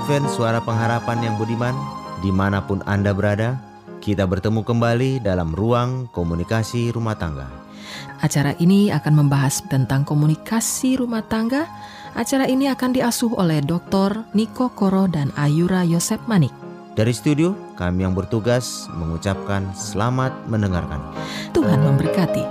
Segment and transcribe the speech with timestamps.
[0.00, 1.76] Advent Suara Pengharapan yang budiman
[2.24, 3.60] Di mana pun Anda berada
[4.00, 7.44] Kita bertemu kembali dalam ruang komunikasi rumah tangga
[8.24, 11.68] Acara ini akan membahas tentang komunikasi rumah tangga
[12.16, 14.24] Acara ini akan diasuh oleh Dr.
[14.32, 16.56] Niko Koro dan Ayura Yosep Manik
[16.90, 21.00] dari studio, kami yang bertugas mengucapkan selamat mendengarkan.
[21.54, 22.44] Tuhan memberkati.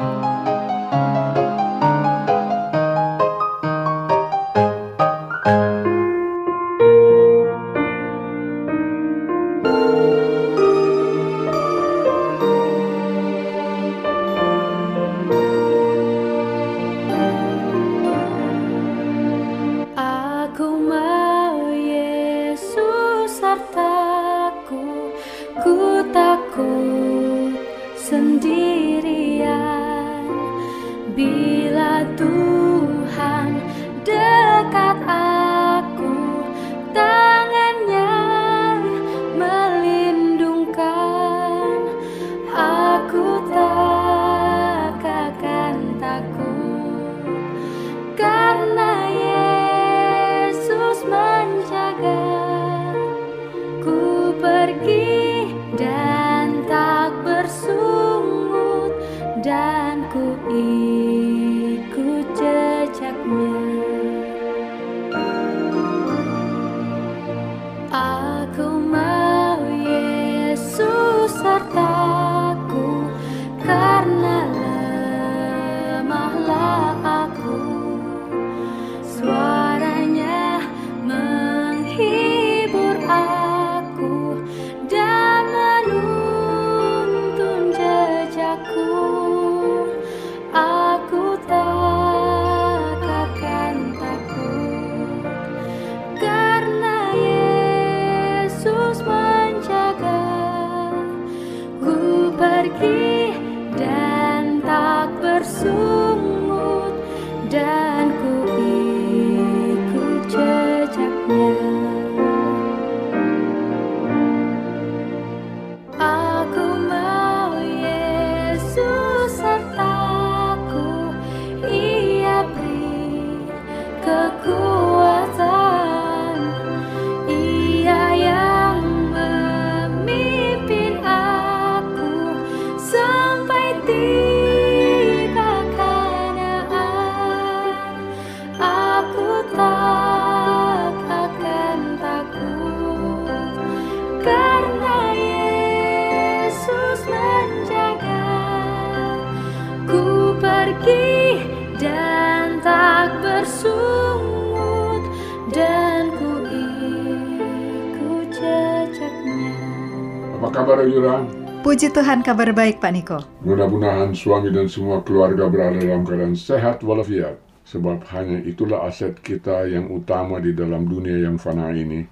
[160.50, 161.24] Kabar Yura?
[161.60, 163.20] Puji Tuhan kabar baik Pak Niko.
[163.44, 167.36] Mudah-mudahan suami dan semua keluarga berada dalam keadaan sehat walafiat.
[167.68, 172.08] Sebab hanya itulah aset kita yang utama di dalam dunia yang fana ini.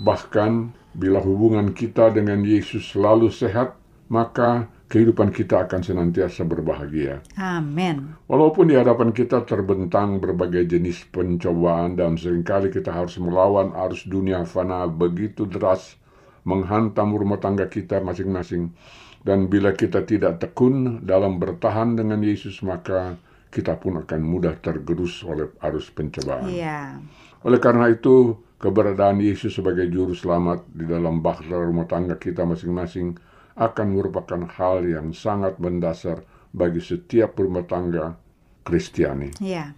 [0.00, 3.72] Bahkan Bila hubungan kita dengan Yesus selalu sehat,
[4.12, 7.24] maka kehidupan kita akan senantiasa berbahagia.
[7.40, 8.12] Amin.
[8.28, 14.04] Walaupun di hadapan kita terbentang berbagai jenis pencobaan dan sering kali kita harus melawan arus
[14.04, 15.96] dunia fana begitu deras
[16.44, 18.76] menghantam rumah tangga kita masing-masing.
[19.22, 23.16] Dan bila kita tidak tekun dalam bertahan dengan Yesus, maka
[23.48, 26.50] kita pun akan mudah tergerus oleh arus pencobaan.
[26.50, 26.98] Iya.
[27.46, 33.14] Oleh karena itu, keberadaan Yesus sebagai juru selamat di dalam bahtera rumah tangga kita masing-masing
[33.56, 38.16] akan merupakan hal yang sangat mendasar bagi setiap rumah tangga
[38.62, 39.32] Kristiani.
[39.40, 39.72] Iya.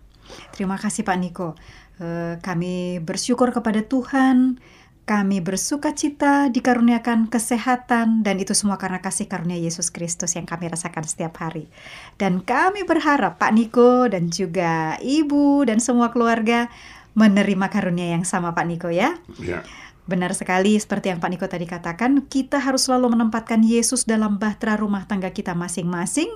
[0.52, 1.54] Terima kasih Pak Niko.
[2.00, 4.58] Eh, kami bersyukur kepada Tuhan
[5.04, 10.72] kami bersuka cita dikaruniakan kesehatan dan itu semua karena kasih karunia Yesus Kristus yang kami
[10.72, 11.68] rasakan setiap hari.
[12.16, 16.72] Dan kami berharap Pak Niko dan juga Ibu dan semua keluarga
[17.12, 19.20] menerima karunia yang sama Pak Niko ya.
[19.44, 19.60] Ya.
[20.04, 24.76] Benar sekali seperti yang Pak Niko tadi katakan, kita harus selalu menempatkan Yesus dalam bahtera
[24.76, 26.28] rumah tangga kita masing-masing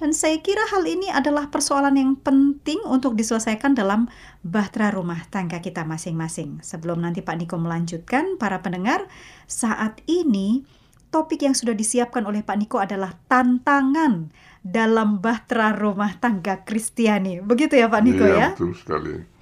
[0.00, 4.08] dan saya kira hal ini adalah persoalan yang penting untuk diselesaikan dalam
[4.40, 6.64] bahtera rumah tangga kita masing-masing.
[6.64, 9.04] Sebelum nanti Pak Niko melanjutkan, para pendengar,
[9.44, 10.64] saat ini
[11.12, 14.32] topik yang sudah disiapkan oleh Pak Niko adalah tantangan
[14.64, 17.44] dalam bahtera rumah tangga Kristiani.
[17.44, 18.48] Begitu ya Pak Niko Iya, ya?
[18.56, 19.39] betul sekali.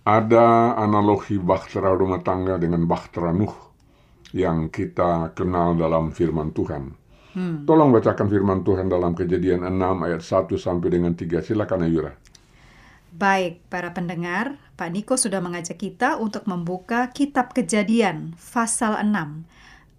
[0.00, 3.52] Ada analogi bahtera rumah tangga dengan bahtera Nuh
[4.32, 7.00] yang kita kenal dalam firman Tuhan.
[7.62, 11.46] Tolong bacakan firman Tuhan dalam kejadian 6 ayat 1 sampai dengan 3.
[11.46, 12.10] Silakan Ayura.
[13.14, 19.46] Baik, para pendengar, Pak Niko sudah mengajak kita untuk membuka kitab Kejadian pasal 6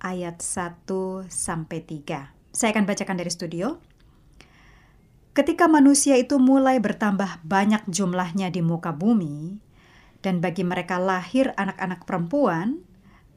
[0.03, 2.35] ayat 1 sampai 3.
[2.51, 3.79] Saya akan bacakan dari studio.
[5.31, 9.55] Ketika manusia itu mulai bertambah banyak jumlahnya di muka bumi,
[10.21, 12.85] dan bagi mereka lahir anak-anak perempuan,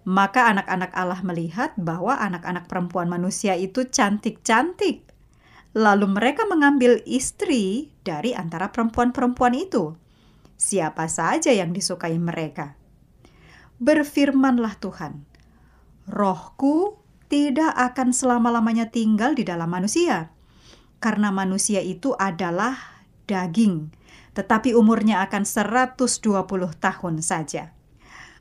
[0.05, 5.09] maka anak-anak Allah melihat bahwa anak-anak perempuan manusia itu cantik-cantik.
[5.75, 9.97] Lalu mereka mengambil istri dari antara perempuan-perempuan itu.
[10.55, 12.79] Siapa saja yang disukai mereka.
[13.83, 15.27] Berfirmanlah Tuhan,
[16.07, 20.31] Rohku tidak akan selama-lamanya tinggal di dalam manusia,
[21.03, 23.91] karena manusia itu adalah daging,
[24.35, 25.95] tetapi umurnya akan 120
[26.83, 27.75] tahun saja.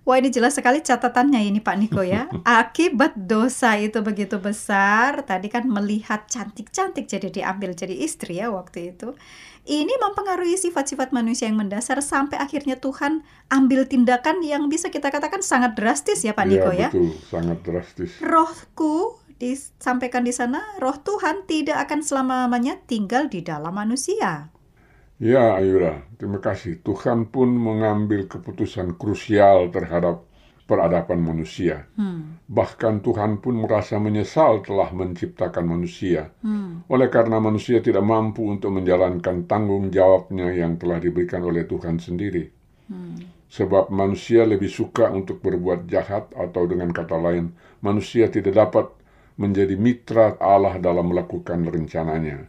[0.03, 2.27] Wah ini jelas sekali catatannya ini Pak Niko ya.
[2.43, 8.91] Akibat dosa itu begitu besar, tadi kan melihat cantik-cantik jadi diambil jadi istri ya waktu
[8.91, 9.15] itu.
[9.63, 15.39] Ini mempengaruhi sifat-sifat manusia yang mendasar sampai akhirnya Tuhan ambil tindakan yang bisa kita katakan
[15.39, 16.91] sangat drastis ya Pak Niko ya.
[16.91, 18.19] betul, sangat drastis.
[18.19, 24.52] Rohku disampaikan di sana, roh Tuhan tidak akan selama-lamanya tinggal di dalam manusia.
[25.23, 26.83] Ya, Ayura, terima kasih.
[26.83, 30.27] Tuhan pun mengambil keputusan krusial terhadap
[30.67, 31.87] peradaban manusia.
[32.51, 36.27] Bahkan Tuhan pun merasa menyesal telah menciptakan manusia.
[36.91, 42.51] Oleh karena manusia tidak mampu untuk menjalankan tanggung jawabnya yang telah diberikan oleh Tuhan sendiri.
[43.47, 48.91] Sebab manusia lebih suka untuk berbuat jahat atau dengan kata lain, manusia tidak dapat
[49.39, 52.43] menjadi mitra Allah dalam melakukan rencananya.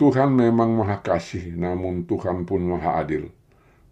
[0.00, 3.28] Tuhan memang maha kasih, namun Tuhan pun maha adil.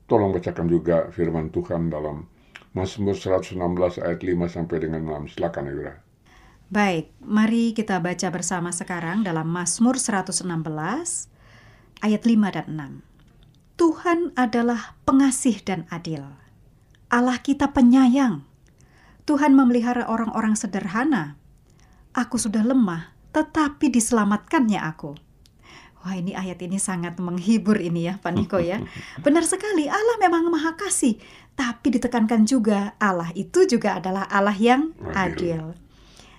[0.09, 2.25] Tolong bacakan juga firman Tuhan dalam
[2.73, 3.61] Mazmur 116
[4.01, 5.37] ayat 5 sampai dengan 6.
[5.37, 6.01] Silakan Ayura.
[6.73, 10.49] Baik, mari kita baca bersama sekarang dalam Mazmur 116
[12.01, 12.67] ayat 5 dan
[13.05, 13.77] 6.
[13.77, 16.25] Tuhan adalah pengasih dan adil.
[17.13, 18.49] Allah kita penyayang.
[19.29, 21.37] Tuhan memelihara orang-orang sederhana.
[22.17, 25.28] Aku sudah lemah, tetapi diselamatkannya aku.
[26.09, 28.81] Wah ini ayat ini sangat menghibur ini ya Pak Niko ya.
[29.29, 31.21] Benar sekali Allah memang maha kasih.
[31.53, 35.61] Tapi ditekankan juga Allah itu juga adalah Allah yang Adil.
[35.61, 35.63] adil.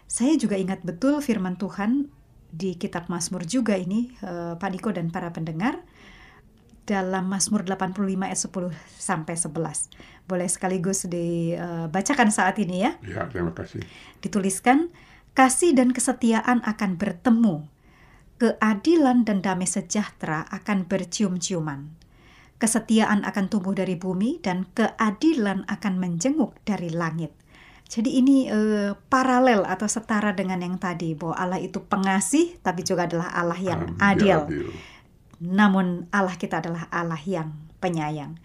[0.09, 2.09] Saya juga ingat betul firman Tuhan
[2.49, 5.85] di kitab Mazmur juga ini eh, Pak Niko dan para pendengar
[6.89, 7.93] dalam Mazmur 85
[8.25, 10.25] ayat 10 sampai 11.
[10.25, 12.97] Boleh sekaligus dibacakan saat ini ya.
[13.05, 13.85] Ya, terima kasih.
[14.25, 14.89] Dituliskan
[15.37, 17.69] kasih dan kesetiaan akan bertemu.
[18.39, 21.91] Keadilan dan damai sejahtera akan bercium-ciuman.
[22.55, 27.35] Kesetiaan akan tumbuh dari bumi dan keadilan akan menjenguk dari langit.
[27.89, 33.09] Jadi ini eh, paralel atau setara dengan yang tadi bahwa Allah itu pengasih tapi juga
[33.09, 34.39] adalah Allah yang adil.
[34.45, 34.47] ya,
[35.41, 38.37] Namun Allah kita adalah Allah yang penyayang.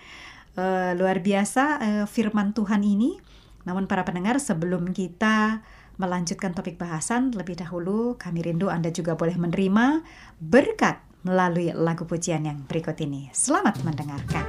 [0.54, 3.18] Eh, luar biasa eh, firman Tuhan ini.
[3.68, 5.62] Namun para pendengar sebelum kita
[5.96, 10.02] melanjutkan topik bahasan lebih dahulu kami rindu Anda juga boleh menerima
[10.42, 13.32] berkat melalui lagu pujian yang berikut ini.
[13.32, 14.44] Selamat mendengarkan.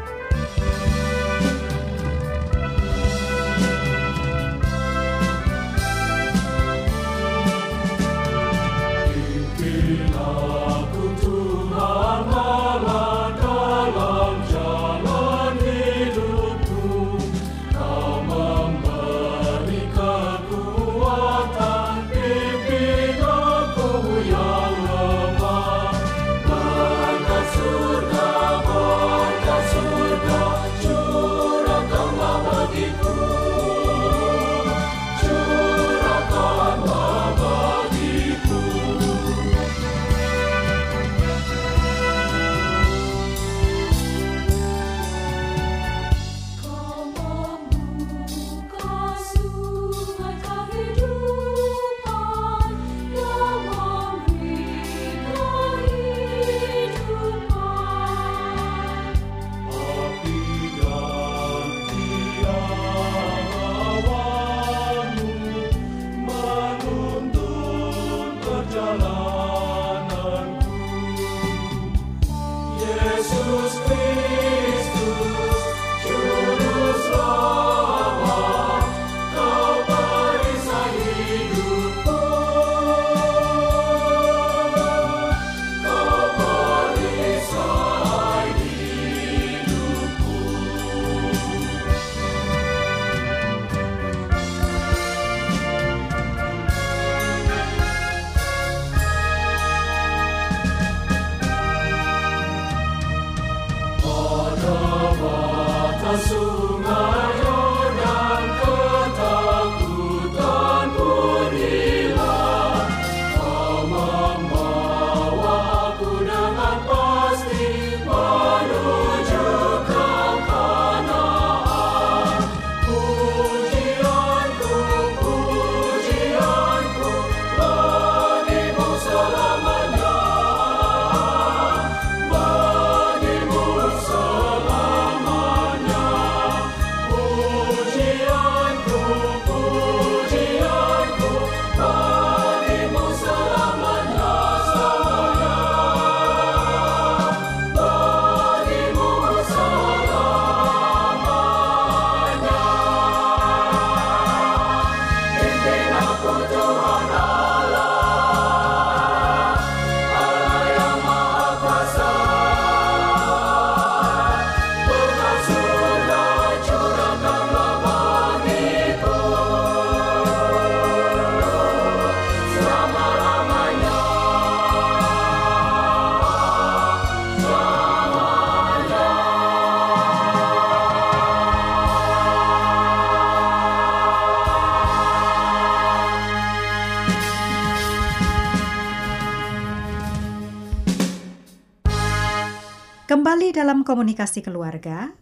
[193.86, 195.14] Komunikasi keluarga,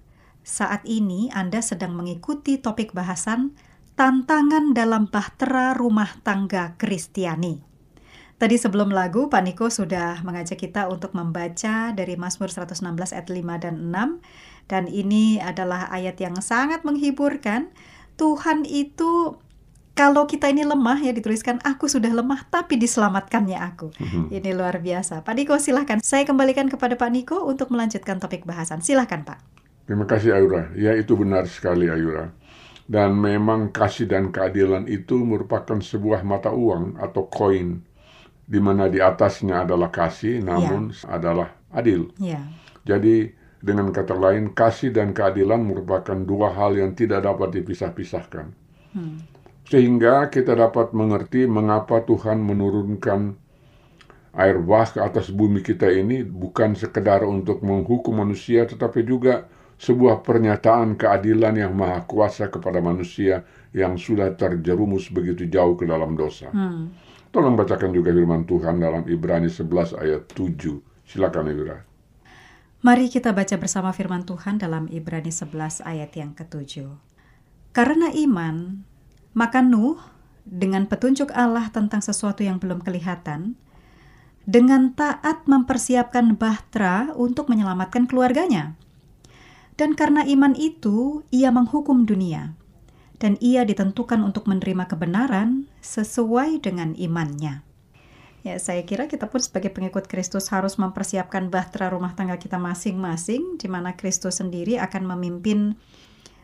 [0.42, 3.54] saat ini Anda sedang mengikuti topik bahasan
[3.94, 7.74] tantangan dalam bahtera rumah tangga Kristiani.
[8.42, 13.64] Tadi sebelum lagu, Pak Niko sudah mengajak kita untuk membaca dari Mazmur 116 ayat 5
[13.64, 14.20] dan 6.
[14.68, 17.72] Dan ini adalah ayat yang sangat menghiburkan.
[18.20, 19.40] Tuhan itu
[19.94, 23.94] kalau kita ini lemah ya dituliskan aku sudah lemah tapi diselamatkannya aku.
[23.94, 24.26] Mm-hmm.
[24.34, 25.22] Ini luar biasa.
[25.22, 26.02] Pak Niko silahkan.
[26.02, 28.82] Saya kembalikan kepada Pak Niko untuk melanjutkan topik bahasan.
[28.82, 29.38] Silahkan Pak.
[29.86, 30.74] Terima kasih Ayura.
[30.74, 32.34] Ya itu benar sekali Ayura.
[32.90, 37.86] Dan memang kasih dan keadilan itu merupakan sebuah mata uang atau koin
[38.44, 41.08] di mana di atasnya adalah kasih namun yeah.
[41.08, 42.10] adalah adil.
[42.18, 42.50] Yeah.
[42.84, 43.30] Jadi
[43.62, 48.52] dengan kata lain kasih dan keadilan merupakan dua hal yang tidak dapat dipisah-pisahkan.
[48.98, 49.33] Hmm
[49.74, 53.34] sehingga kita dapat mengerti mengapa Tuhan menurunkan
[54.38, 59.50] air bah ke atas bumi kita ini bukan sekedar untuk menghukum manusia tetapi juga
[59.82, 66.14] sebuah pernyataan keadilan yang maha kuasa kepada manusia yang sudah terjerumus begitu jauh ke dalam
[66.14, 66.54] dosa.
[66.54, 66.94] Hmm.
[67.34, 70.70] Tolong bacakan juga firman Tuhan dalam Ibrani 11 ayat 7.
[71.02, 71.82] Silakan Ibra.
[72.86, 76.94] Mari kita baca bersama firman Tuhan dalam Ibrani 11 ayat yang ketujuh.
[77.74, 78.86] Karena iman,
[79.34, 79.98] maka Nuh,
[80.46, 83.58] dengan petunjuk Allah tentang sesuatu yang belum kelihatan,
[84.44, 88.76] dengan taat mempersiapkan bahtera untuk menyelamatkan keluarganya.
[89.74, 92.54] Dan karena iman itu, ia menghukum dunia,
[93.18, 97.66] dan ia ditentukan untuk menerima kebenaran sesuai dengan imannya.
[98.44, 103.56] Ya, saya kira kita pun sebagai pengikut Kristus harus mempersiapkan bahtera rumah tangga kita masing-masing,
[103.56, 105.80] di mana Kristus sendiri akan memimpin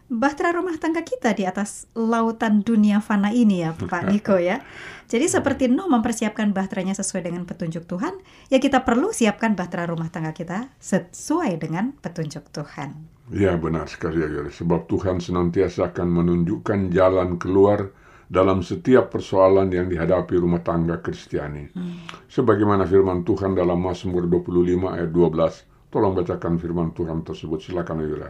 [0.09, 4.65] bahtera rumah tangga kita di atas lautan dunia fana ini ya Pak Niko ya.
[5.09, 8.17] Jadi seperti Nuh mempersiapkan bahteranya sesuai dengan petunjuk Tuhan,
[8.49, 12.93] ya kita perlu siapkan bahtera rumah tangga kita sesuai dengan petunjuk Tuhan.
[13.29, 17.93] Ya benar sekali ya, sebab Tuhan senantiasa akan menunjukkan jalan keluar
[18.29, 21.73] dalam setiap persoalan yang dihadapi rumah tangga Kristiani.
[21.73, 22.05] Hmm.
[22.29, 25.65] Sebagaimana firman Tuhan dalam Mazmur 25 ayat 12.
[25.89, 28.29] Tolong bacakan firman Tuhan tersebut, silakan Yura.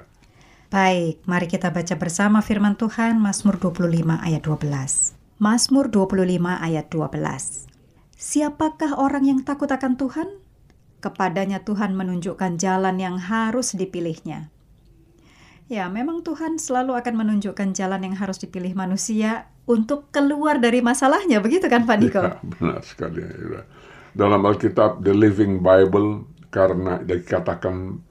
[0.69, 3.89] Baik, mari kita baca bersama firman Tuhan Mazmur 25
[4.21, 5.17] ayat 12.
[5.41, 7.65] Mazmur 25 ayat 12.
[8.13, 10.29] Siapakah orang yang takut akan Tuhan?
[11.01, 14.53] Kepadanya Tuhan menunjukkan jalan yang harus dipilihnya.
[15.73, 21.41] Ya, memang Tuhan selalu akan menunjukkan jalan yang harus dipilih manusia untuk keluar dari masalahnya,
[21.41, 22.21] begitu kan Pak Niko?
[22.21, 23.25] Ya, benar sekali.
[23.25, 23.65] Ya.
[24.13, 28.05] Dalam Alkitab, The Living Bible, karena dikatakan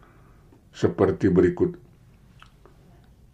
[0.75, 1.87] seperti berikut,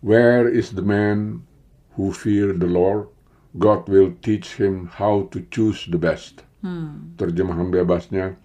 [0.05, 1.49] Where is the man
[1.97, 3.09] who fear the Lord?
[3.57, 6.45] God will teach him how to choose the best.
[6.61, 7.17] Hmm.
[7.17, 8.37] Terjemahan bebasnya,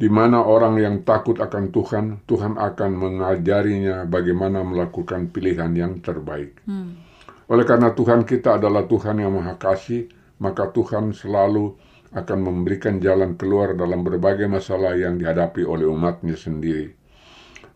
[0.00, 6.64] di mana orang yang takut akan Tuhan, Tuhan akan mengajarinya bagaimana melakukan pilihan yang terbaik.
[6.64, 6.96] Hmm.
[7.44, 10.08] Oleh karena Tuhan kita adalah Tuhan yang Maha Kasih,
[10.40, 11.76] maka Tuhan selalu
[12.16, 17.01] akan memberikan jalan keluar dalam berbagai masalah yang dihadapi oleh umatnya sendiri.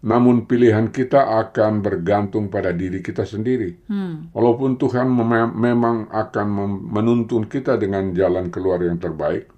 [0.07, 3.75] Namun pilihan kita akan bergantung pada diri kita sendiri.
[3.91, 4.31] Hmm.
[4.31, 6.47] Walaupun Tuhan mem memang akan
[6.95, 9.51] menuntun kita dengan jalan keluar yang terbaik,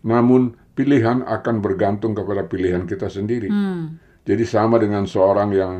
[0.00, 3.52] namun pilihan akan bergantung kepada pilihan kita sendiri.
[3.52, 4.00] Hmm.
[4.24, 5.74] Jadi sama dengan seorang yang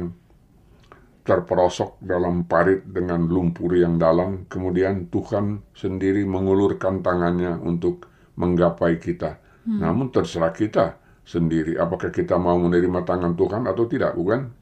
[1.25, 9.41] terperosok dalam parit dengan lumpur yang dalam, kemudian Tuhan sendiri mengulurkan tangannya untuk menggapai kita.
[9.65, 9.81] Hmm.
[9.81, 11.79] Namun terserah kita sendiri.
[11.79, 14.53] Apakah kita mau menerima tangan Tuhan atau tidak, bukan?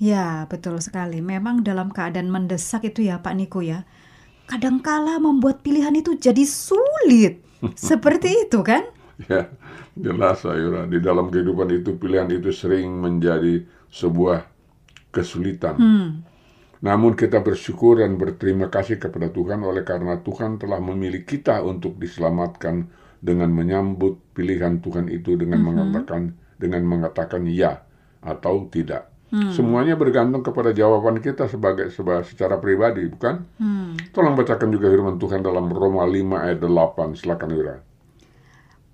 [0.00, 1.20] Ya, betul sekali.
[1.20, 3.84] Memang dalam keadaan mendesak itu ya Pak Niko ya.
[4.48, 7.44] Kadangkala membuat pilihan itu jadi sulit.
[7.76, 8.88] Seperti itu kan?
[9.28, 9.52] Ya,
[9.92, 10.88] jelas Ayura.
[10.88, 14.48] Di dalam kehidupan itu pilihan itu sering menjadi sebuah
[15.12, 15.76] kesulitan.
[15.76, 16.08] Hmm.
[16.80, 22.00] Namun kita bersyukur dan berterima kasih kepada Tuhan oleh karena Tuhan telah memilih kita untuk
[22.00, 22.88] diselamatkan
[23.20, 25.76] dengan menyambut pilihan Tuhan itu dengan mm -hmm.
[25.76, 26.22] mengatakan
[26.60, 27.80] dengan mengatakan ya
[28.20, 29.08] atau tidak.
[29.30, 29.54] Hmm.
[29.54, 31.86] Semuanya bergantung kepada jawaban kita sebagai
[32.26, 33.46] secara pribadi, bukan?
[33.62, 33.94] Hmm.
[34.10, 37.14] Tolong bacakan juga firman Tuhan dalam Roma 5 ayat 8.
[37.14, 37.78] Silakan Wira.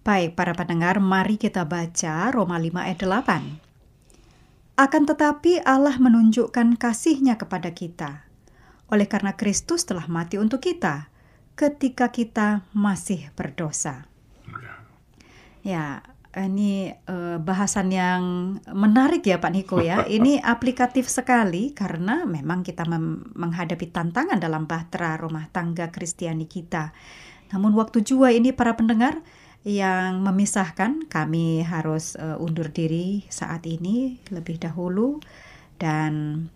[0.04, 4.76] Baik, para pendengar, mari kita baca Roma 5 ayat 8.
[4.76, 8.28] Akan tetapi Allah menunjukkan kasihnya kepada kita.
[8.92, 11.08] Oleh karena Kristus telah mati untuk kita
[11.56, 14.04] ketika kita masih berdosa.
[15.66, 16.07] Ya,
[16.38, 18.22] ini uh, bahasan yang
[18.70, 20.07] menarik ya Pak Niko ya.
[20.16, 22.87] Ini aplikatif sekali karena memang kita
[23.35, 26.94] menghadapi tantangan dalam bahtera rumah tangga Kristiani kita.
[27.50, 29.22] Namun waktu jua ini para pendengar,
[29.66, 31.11] yang memisahkan.
[31.11, 35.18] Kami harus uh, undur diri saat ini lebih dahulu
[35.83, 36.46] dan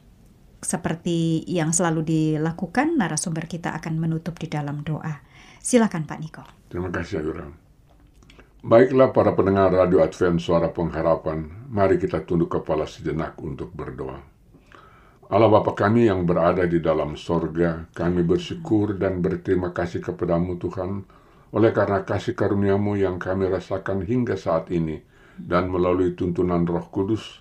[0.62, 5.26] seperti yang selalu dilakukan, narasumber kita akan menutup di dalam doa.
[5.58, 6.44] Silakan Pak Niko.
[6.70, 7.69] Terima kasih Ayura.
[8.60, 14.20] Baiklah para pendengar Radio Advent Suara Pengharapan, mari kita tunduk kepala sejenak untuk berdoa.
[15.32, 21.08] Allah Bapa kami yang berada di dalam sorga, kami bersyukur dan berterima kasih kepadamu Tuhan,
[21.56, 25.00] oleh karena kasih karuniamu yang kami rasakan hingga saat ini,
[25.40, 27.40] dan melalui tuntunan roh kudus,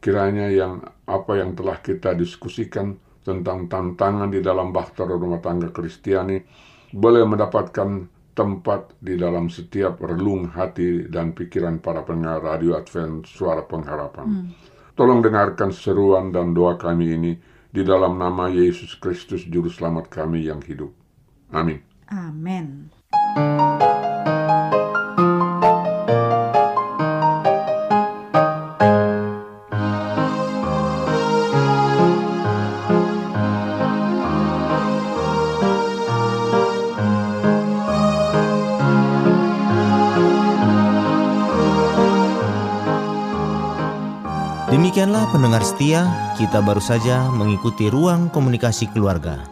[0.00, 6.40] Kiranya yang apa yang telah kita diskusikan tentang tantangan di dalam bahtera rumah tangga Kristiani
[6.88, 8.08] boleh mendapatkan
[8.40, 14.28] tempat di dalam setiap relung hati dan pikiran para pendengar radio Advent Suara Pengharapan.
[14.32, 14.48] Hmm.
[14.96, 17.32] Tolong dengarkan seruan dan doa kami ini
[17.68, 20.88] di dalam nama Yesus Kristus Juru Selamat kami yang hidup.
[21.52, 21.84] Amin.
[22.08, 22.88] Amin.
[45.30, 49.46] Pendengar setia, kita baru saja mengikuti ruang komunikasi keluarga.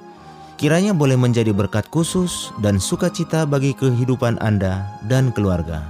[0.59, 5.87] Kiranya boleh menjadi berkat khusus dan sukacita bagi kehidupan Anda dan keluarga.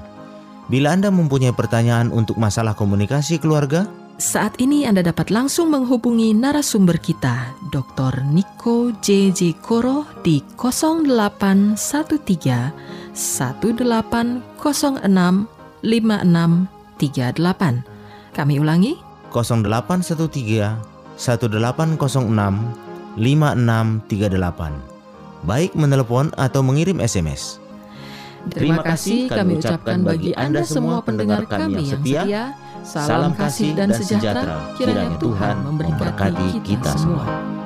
[0.69, 3.89] Bila Anda mempunyai pertanyaan untuk masalah komunikasi keluarga,
[4.21, 8.29] saat ini Anda dapat langsung menghubungi narasumber kita, Dr.
[8.29, 15.49] Niko JJ Koro di 0813 1806
[15.81, 18.37] 5638.
[18.37, 21.99] Kami ulangi 0813 1806
[23.19, 25.47] 5638.
[25.47, 27.59] Baik menelepon atau mengirim SMS.
[28.49, 32.55] Terima kasih kami ucapkan bagi Anda semua pendengar kami yang setia.
[32.87, 37.58] Salam kasih dan sejahtera kiranya Tuhan memberkati kita semua.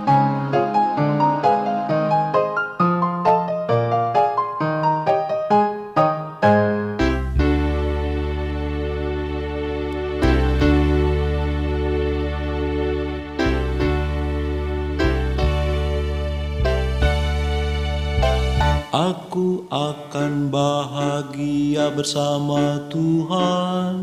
[22.42, 23.96] Bersama Tuhan.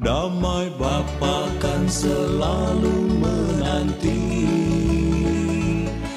[0.00, 4.24] Damai Bapa kan selalu menanti.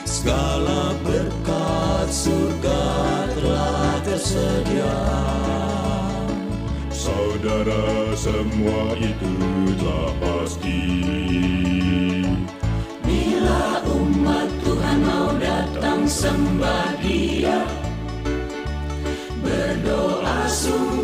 [0.07, 2.83] Segala berkat surga
[3.35, 4.99] telah tersedia.
[6.91, 9.35] Saudara semua itu
[9.79, 10.83] telah pasti.
[13.03, 17.76] Bila umat Tuhan mau datang sembah dia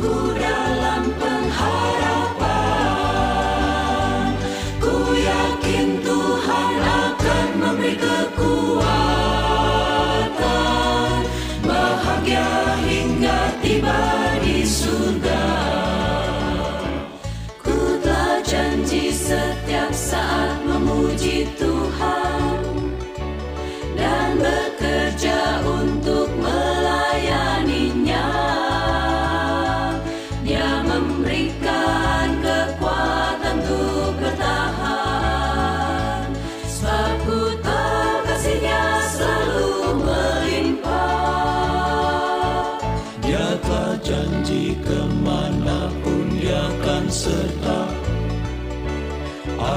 [0.03, 0.32] Lord.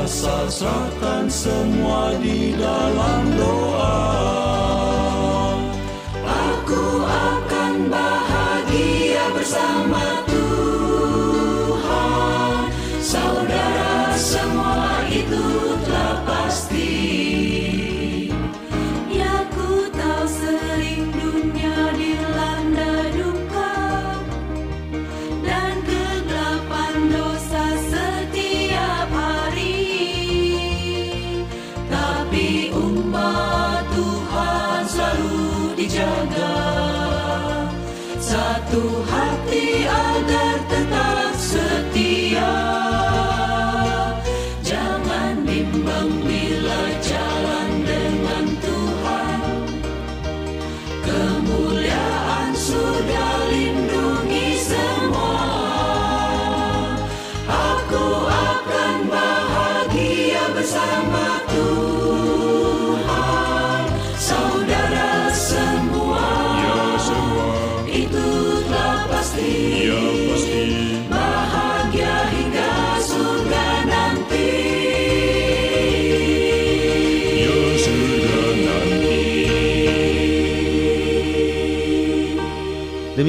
[0.06, 4.65] Asal serahkan semua di dalam doa.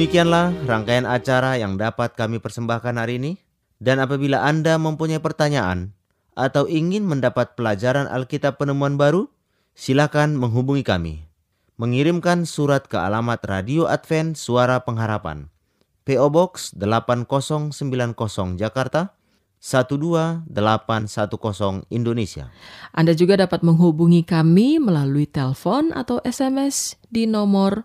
[0.08, 3.36] Demikianlah rangkaian acara yang dapat kami persembahkan hari ini.
[3.76, 5.92] Dan apabila Anda mempunyai pertanyaan
[6.32, 9.28] atau ingin mendapat pelajaran Alkitab penemuan baru,
[9.76, 11.28] silakan menghubungi kami.
[11.76, 15.52] Mengirimkan surat ke alamat Radio Advent Suara Pengharapan.
[16.08, 17.76] PO Box 8090
[18.56, 19.12] Jakarta
[19.60, 20.48] 12810
[21.92, 22.48] Indonesia.
[22.96, 27.84] Anda juga dapat menghubungi kami melalui telepon atau SMS di nomor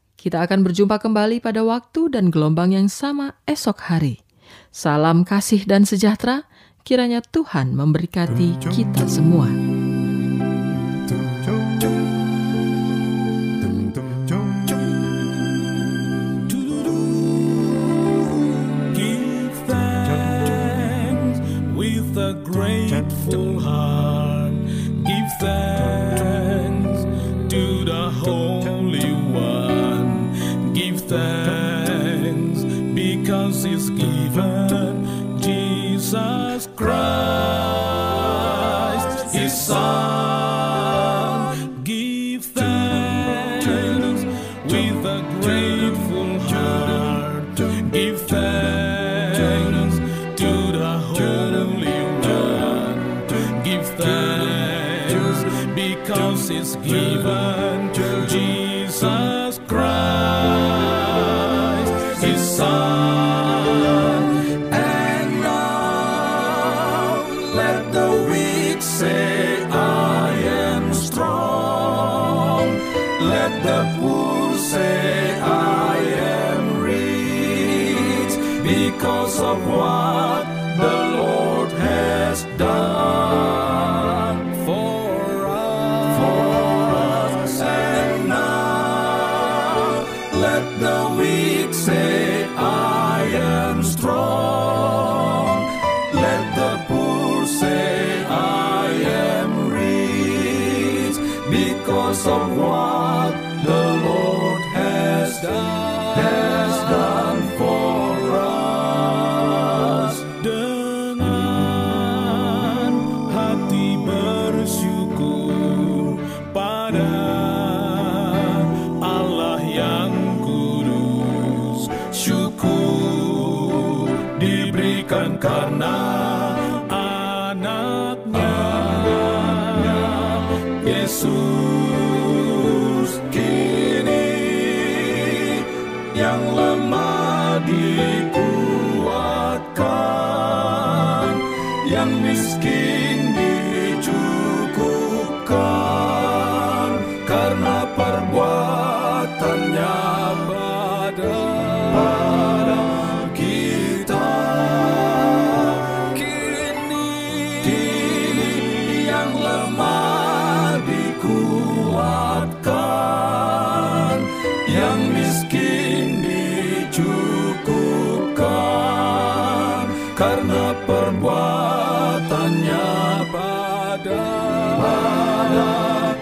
[0.21, 4.21] kita akan berjumpa kembali pada waktu dan gelombang yang sama esok hari.
[4.69, 6.45] Salam kasih dan sejahtera,
[6.85, 9.70] kiranya Tuhan memberkati kita semua.
[79.53, 80.20] of.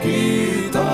[0.04, 0.92] Kita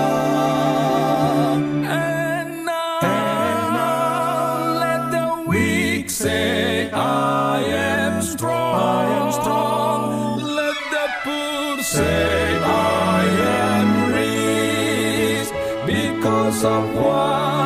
[1.86, 10.02] and now, and now let the weak say I am strong I am strong.
[10.60, 13.24] let the poor say I
[13.66, 15.50] am rich
[15.86, 17.65] because of what